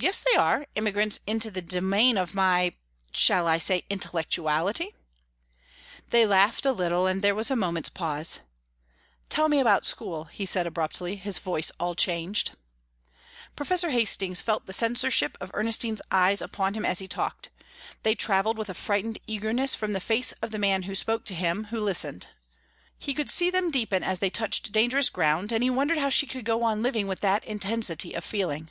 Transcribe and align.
"Yes 0.00 0.22
they 0.22 0.36
are; 0.36 0.64
immigrants 0.76 1.18
into 1.26 1.50
the 1.50 1.60
domain 1.60 2.16
of 2.18 2.32
my 2.32 2.70
shall 3.12 3.48
I 3.48 3.58
say 3.58 3.84
intellectuality?" 3.90 4.94
They 6.10 6.24
laughed 6.24 6.64
a 6.64 6.70
little, 6.70 7.08
and 7.08 7.20
there 7.20 7.34
was 7.34 7.50
a 7.50 7.56
moment's 7.56 7.88
pause. 7.88 8.38
"Tell 9.28 9.48
me 9.48 9.58
about 9.58 9.86
school," 9.86 10.26
he 10.26 10.46
said, 10.46 10.68
abruptly, 10.68 11.16
his 11.16 11.40
voice 11.40 11.72
all 11.80 11.96
changed. 11.96 12.52
Professor 13.56 13.90
Hastings 13.90 14.40
felt 14.40 14.66
the 14.66 14.72
censorship 14.72 15.36
of 15.40 15.50
Ernestine's 15.52 16.02
eyes 16.12 16.40
upon 16.40 16.74
him 16.74 16.84
as 16.84 17.00
he 17.00 17.08
talked; 17.08 17.50
they 18.04 18.14
travelled 18.14 18.56
with 18.56 18.68
a 18.68 18.74
frightened 18.74 19.18
eagerness 19.26 19.74
from 19.74 19.94
the 19.94 20.00
face 20.00 20.30
of 20.42 20.52
the 20.52 20.60
man 20.60 20.82
who 20.84 20.94
spoke 20.94 21.24
to 21.24 21.34
him 21.34 21.64
who 21.70 21.80
listened. 21.80 22.28
He 23.00 23.14
could 23.14 23.32
see 23.32 23.50
them 23.50 23.72
deepen 23.72 24.04
as 24.04 24.20
they 24.20 24.30
touched 24.30 24.70
dangerous 24.70 25.10
ground, 25.10 25.50
and 25.50 25.64
he 25.64 25.70
wondered 25.70 25.98
how 25.98 26.08
she 26.10 26.28
could 26.28 26.44
go 26.44 26.62
on 26.62 26.82
living 26.84 27.08
with 27.08 27.18
that 27.22 27.42
intensity 27.44 28.12
of 28.14 28.24
feeling. 28.24 28.70